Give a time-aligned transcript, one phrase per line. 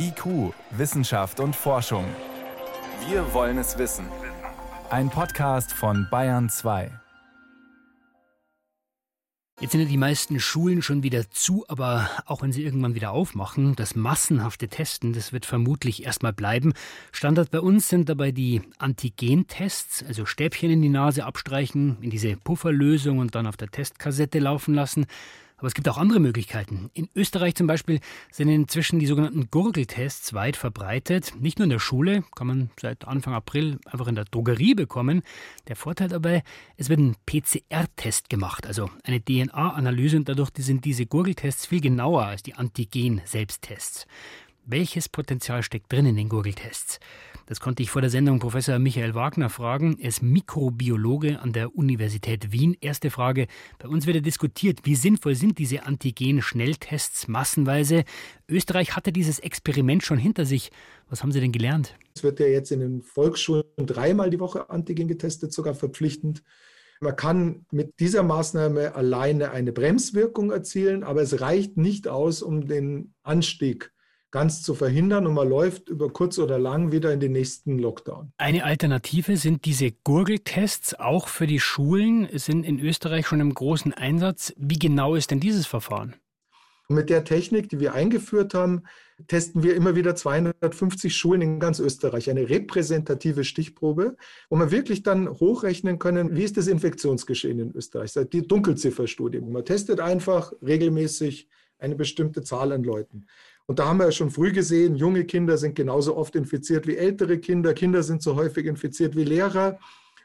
[0.00, 2.04] IQ, Wissenschaft und Forschung.
[3.08, 4.06] Wir wollen es wissen.
[4.90, 6.92] Ein Podcast von Bayern 2.
[9.60, 13.10] Jetzt sind ja die meisten Schulen schon wieder zu, aber auch wenn sie irgendwann wieder
[13.10, 16.74] aufmachen, das massenhafte Testen, das wird vermutlich erstmal bleiben.
[17.10, 22.36] Standard bei uns sind dabei die Antigentests, also Stäbchen in die Nase abstreichen, in diese
[22.36, 25.06] Pufferlösung und dann auf der Testkassette laufen lassen.
[25.58, 26.88] Aber es gibt auch andere Möglichkeiten.
[26.94, 28.00] In Österreich zum Beispiel
[28.30, 31.34] sind inzwischen die sogenannten Gurgeltests weit verbreitet.
[31.40, 35.22] Nicht nur in der Schule, kann man seit Anfang April einfach in der Drogerie bekommen.
[35.66, 36.44] Der Vorteil dabei,
[36.76, 42.24] es wird ein PCR-Test gemacht, also eine DNA-Analyse und dadurch sind diese Gurgeltests viel genauer
[42.24, 44.06] als die Antigen-Selbsttests.
[44.64, 47.00] Welches Potenzial steckt drin in den Gurgeltests?
[47.48, 49.96] Das konnte ich vor der Sendung Professor Michael Wagner fragen.
[49.98, 52.76] Er ist Mikrobiologe an der Universität Wien.
[52.78, 53.46] Erste Frage.
[53.78, 58.04] Bei uns wird ja diskutiert, wie sinnvoll sind diese Antigen-Schnelltests massenweise?
[58.50, 60.70] Österreich hatte dieses Experiment schon hinter sich.
[61.08, 61.96] Was haben Sie denn gelernt?
[62.14, 66.42] Es wird ja jetzt in den Volksschulen dreimal die Woche Antigen getestet, sogar verpflichtend.
[67.00, 72.66] Man kann mit dieser Maßnahme alleine eine Bremswirkung erzielen, aber es reicht nicht aus, um
[72.66, 73.90] den Anstieg
[74.30, 78.32] ganz zu verhindern und man läuft über kurz oder lang wieder in den nächsten Lockdown.
[78.36, 83.94] Eine Alternative sind diese Gurgeltests auch für die Schulen, sind in Österreich schon im großen
[83.94, 84.52] Einsatz.
[84.56, 86.16] Wie genau ist denn dieses Verfahren?
[86.90, 88.84] Mit der Technik, die wir eingeführt haben,
[89.26, 94.16] testen wir immer wieder 250 Schulen in ganz Österreich, eine repräsentative Stichprobe,
[94.48, 99.40] wo wir wirklich dann hochrechnen können, wie ist das Infektionsgeschehen in Österreich, die Dunkelzifferstudie.
[99.40, 101.48] Man testet einfach regelmäßig
[101.78, 103.26] eine bestimmte Zahl an Leuten.
[103.68, 106.96] Und da haben wir ja schon früh gesehen, junge Kinder sind genauso oft infiziert wie
[106.96, 107.74] ältere Kinder.
[107.74, 109.78] Kinder sind so häufig infiziert wie Lehrer.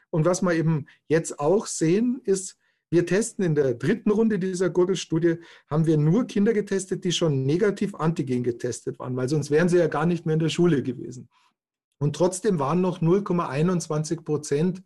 [0.08, 2.56] Und was wir eben jetzt auch sehen, ist,
[2.90, 7.44] wir testen in der dritten Runde dieser Gurgelstudie, haben wir nur Kinder getestet, die schon
[7.44, 10.82] negativ Antigen getestet waren, weil sonst wären sie ja gar nicht mehr in der Schule
[10.82, 11.28] gewesen.
[11.98, 14.82] Und trotzdem waren noch 0,21 Prozent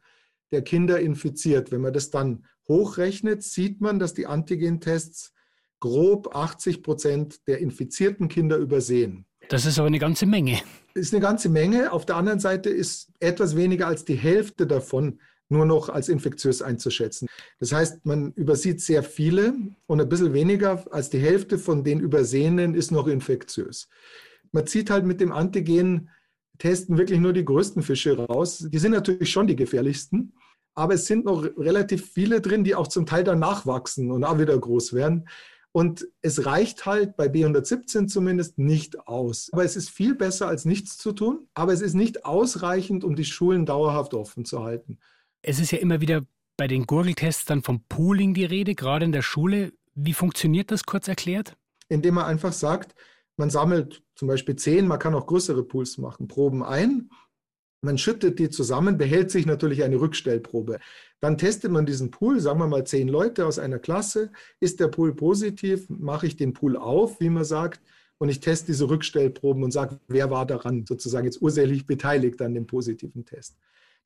[0.51, 1.71] der Kinder infiziert.
[1.71, 5.33] Wenn man das dann hochrechnet, sieht man, dass die Antigen-Tests
[5.81, 9.27] grob 80 Prozent der infizierten Kinder übersehen.
[9.49, 10.61] Das ist aber eine ganze Menge.
[10.95, 11.93] Das ist eine ganze Menge.
[11.93, 16.61] Auf der anderen Seite ist etwas weniger als die Hälfte davon nur noch als infektiös
[16.61, 17.29] einzuschätzen.
[17.59, 19.55] Das heißt, man übersieht sehr viele
[19.87, 23.89] und ein bisschen weniger als die Hälfte von den Übersehenen ist noch infektiös.
[24.53, 28.67] Man zieht halt mit dem Antigen-Testen wirklich nur die größten Fische raus.
[28.71, 30.35] Die sind natürlich schon die gefährlichsten,
[30.75, 34.39] aber es sind noch relativ viele drin, die auch zum Teil dann nachwachsen und auch
[34.39, 35.29] wieder groß werden.
[35.73, 39.51] Und es reicht halt bei B117 zumindest nicht aus.
[39.53, 41.49] Aber es ist viel besser als nichts zu tun.
[41.55, 44.99] Aber es ist nicht ausreichend, um die Schulen dauerhaft offen zu halten.
[45.43, 46.23] Es ist ja immer wieder
[46.57, 49.73] bei den Gurgeltests dann vom Pooling die Rede, gerade in der Schule.
[49.95, 51.57] Wie funktioniert das kurz erklärt?
[51.89, 52.95] Indem man einfach sagt,
[53.37, 57.09] man sammelt zum Beispiel zehn, man kann auch größere Pools machen, Proben ein
[57.81, 60.79] man schüttet die zusammen, behält sich natürlich eine Rückstellprobe.
[61.21, 64.31] Dann testet man diesen Pool, sagen wir mal zehn Leute aus einer Klasse.
[64.61, 67.81] Ist der Pool positiv, mache ich den Pool auf, wie man sagt,
[68.19, 72.53] und ich teste diese Rückstellproben und sage, wer war daran sozusagen jetzt ursächlich beteiligt an
[72.53, 73.57] dem positiven Test.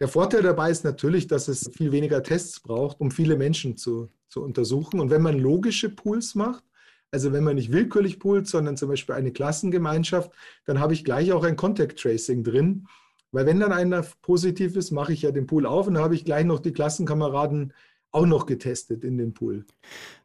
[0.00, 4.10] Der Vorteil dabei ist natürlich, dass es viel weniger Tests braucht, um viele Menschen zu,
[4.28, 5.00] zu untersuchen.
[5.00, 6.64] Und wenn man logische Pools macht,
[7.10, 10.32] also wenn man nicht willkürlich poolt, sondern zum Beispiel eine Klassengemeinschaft,
[10.64, 12.86] dann habe ich gleich auch ein Contact Tracing drin.
[13.32, 16.24] Weil wenn dann einer positiv ist, mache ich ja den Pool auf und habe ich
[16.24, 17.72] gleich noch die Klassenkameraden
[18.12, 19.64] auch noch getestet in den Pool.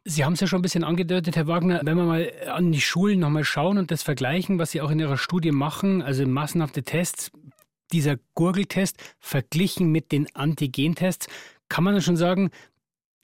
[0.04, 1.80] Sie haben es ja schon ein bisschen angedeutet, Herr Wagner.
[1.82, 5.00] Wenn wir mal an die Schulen nochmal schauen und das vergleichen, was Sie auch in
[5.00, 7.30] Ihrer Studie machen, also massenhafte Tests,
[7.92, 11.28] dieser Gurgeltest verglichen mit den Antigentests,
[11.70, 12.50] kann man dann schon sagen,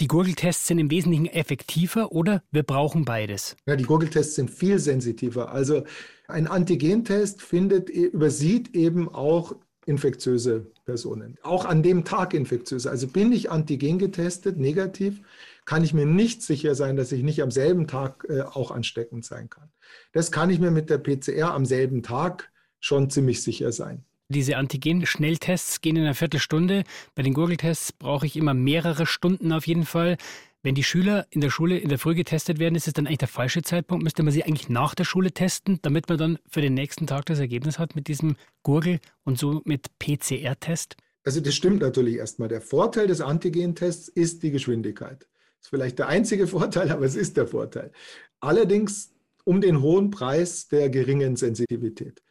[0.01, 3.57] die Gurgeltests sind im Wesentlichen effektiver oder wir brauchen beides?
[3.67, 5.53] Ja, die Gurgeltests sind viel sensitiver.
[5.53, 5.85] Also
[6.27, 9.55] ein Antigentest findet, übersieht eben auch
[9.87, 11.37] infektiöse Personen.
[11.43, 12.91] Auch an dem Tag infektiöse.
[12.91, 15.21] Also bin ich antigen getestet, negativ,
[15.65, 19.25] kann ich mir nicht sicher sein, dass ich nicht am selben Tag äh, auch ansteckend
[19.25, 19.71] sein kann.
[20.13, 22.51] Das kann ich mir mit der PCR am selben Tag
[22.81, 24.05] schon ziemlich sicher sein.
[24.29, 26.85] Diese Antigen-Schnelltests gehen in einer Viertelstunde.
[27.15, 30.17] Bei den Gurgeltests brauche ich immer mehrere Stunden auf jeden Fall.
[30.65, 33.19] Wenn die Schüler in der Schule in der Früh getestet werden, ist es dann eigentlich
[33.19, 34.03] der falsche Zeitpunkt?
[34.03, 37.27] Müsste man sie eigentlich nach der Schule testen, damit man dann für den nächsten Tag
[37.27, 40.97] das Ergebnis hat mit diesem Gurgel und so mit PCR-Test?
[41.23, 42.49] Also das stimmt natürlich erstmal.
[42.49, 45.29] Der Vorteil des Antigen-Tests ist die Geschwindigkeit.
[45.59, 47.93] Das ist vielleicht der einzige Vorteil, aber es ist der Vorteil.
[48.41, 49.13] Allerdings
[49.45, 52.23] um den hohen Preis der geringen Sensitivität.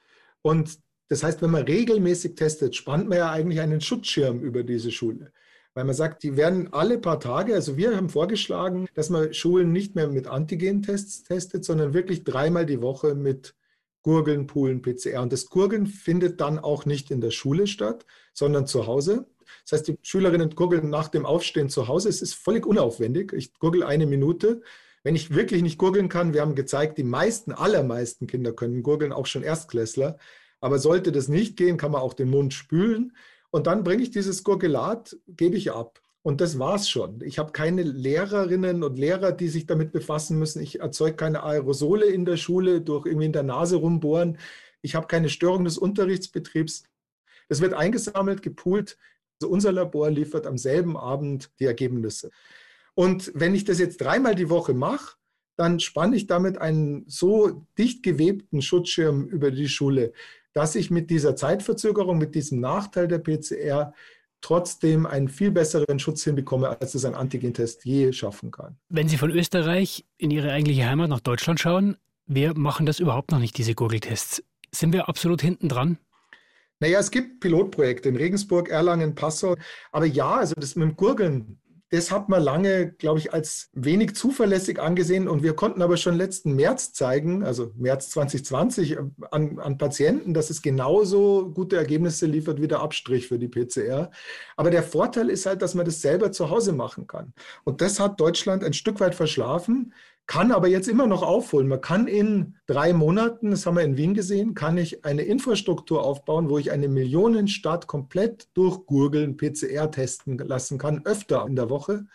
[0.41, 4.91] Und das heißt, wenn man regelmäßig testet, spannt man ja eigentlich einen Schutzschirm über diese
[4.91, 5.31] Schule
[5.73, 9.71] weil man sagt, die werden alle paar Tage, also wir haben vorgeschlagen, dass man Schulen
[9.71, 13.55] nicht mehr mit Antigen-Tests testet, sondern wirklich dreimal die Woche mit
[14.03, 15.21] Gurgeln, Poolen, PCR.
[15.21, 19.25] Und das Gurgeln findet dann auch nicht in der Schule statt, sondern zu Hause.
[19.63, 22.09] Das heißt, die Schülerinnen gurgeln nach dem Aufstehen zu Hause.
[22.09, 23.31] Es ist völlig unaufwendig.
[23.33, 24.61] Ich gurgel eine Minute.
[25.03, 29.13] Wenn ich wirklich nicht gurgeln kann, wir haben gezeigt, die meisten, allermeisten Kinder können gurgeln,
[29.13, 30.17] auch schon Erstklässler.
[30.59, 33.13] Aber sollte das nicht gehen, kann man auch den Mund spülen.
[33.53, 36.01] Und dann bringe ich dieses Gurgelat, gebe ich ab.
[36.23, 37.21] Und das war's schon.
[37.21, 40.59] Ich habe keine Lehrerinnen und Lehrer, die sich damit befassen müssen.
[40.59, 44.39] Ich erzeuge keine Aerosole in der Schule durch irgendwie in der Nase rumbohren.
[44.81, 46.85] Ich habe keine Störung des Unterrichtsbetriebs.
[47.47, 48.97] Es wird eingesammelt, gepoolt.
[49.39, 52.31] Also unser Labor liefert am selben Abend die Ergebnisse.
[52.95, 55.17] Und wenn ich das jetzt dreimal die Woche mache,
[55.57, 60.13] dann spanne ich damit einen so dicht gewebten Schutzschirm über die Schule,
[60.53, 63.93] dass ich mit dieser Zeitverzögerung, mit diesem Nachteil der PCR
[64.41, 68.77] trotzdem einen viel besseren Schutz hinbekomme, als es ein Antigentest je schaffen kann.
[68.89, 73.31] Wenn Sie von Österreich in Ihre eigentliche Heimat nach Deutschland schauen, wir machen das überhaupt
[73.31, 74.43] noch nicht, diese Gurgeltests.
[74.71, 75.97] Sind wir absolut hinten dran?
[76.79, 79.55] Naja, es gibt Pilotprojekte in Regensburg, Erlangen, Passau.
[79.91, 81.59] Aber ja, also das mit dem Gurgeln,
[81.93, 85.27] das hat man lange, glaube ich, als wenig zuverlässig angesehen.
[85.27, 88.97] Und wir konnten aber schon letzten März zeigen, also März 2020,
[89.29, 94.09] an, an, Patienten, dass es genauso gute Ergebnisse liefert wie der Abstrich für die PCR.
[94.57, 97.31] Aber der Vorteil ist halt, dass man das selber zu Hause machen kann.
[97.63, 99.93] Und das hat Deutschland ein Stück weit verschlafen
[100.27, 101.67] kann aber jetzt immer noch aufholen.
[101.67, 106.03] Man kann in drei Monaten, das haben wir in Wien gesehen, kann ich eine Infrastruktur
[106.03, 112.05] aufbauen, wo ich eine Millionenstadt komplett durchgurgeln, PCR testen lassen kann, öfter in der Woche.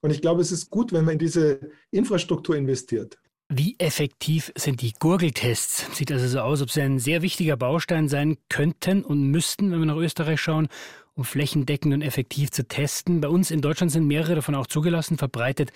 [0.00, 1.60] Und ich glaube, es ist gut, wenn man in diese
[1.90, 3.18] Infrastruktur investiert.
[3.48, 5.94] Wie effektiv sind die Gurgeltests?
[5.94, 9.78] Sieht also so aus, ob sie ein sehr wichtiger Baustein sein könnten und müssten, wenn
[9.78, 10.68] wir nach Österreich schauen,
[11.14, 13.20] um flächendeckend und effektiv zu testen.
[13.20, 15.70] Bei uns in Deutschland sind mehrere davon auch zugelassen, verbreitet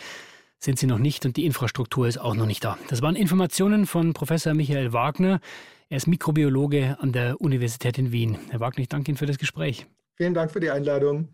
[0.59, 2.79] sind sie noch nicht und die Infrastruktur ist auch noch nicht da.
[2.89, 5.41] Das waren Informationen von Professor Michael Wagner.
[5.89, 8.39] Er ist Mikrobiologe an der Universität in Wien.
[8.51, 9.87] Herr Wagner, ich danke Ihnen für das Gespräch.
[10.17, 11.29] Vielen Dank für die Einladung.